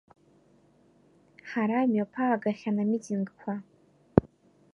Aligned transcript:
Ҳара 1.49 1.79
имҩаԥаагахьан 1.85 2.77
амитингқәа. 2.83 3.53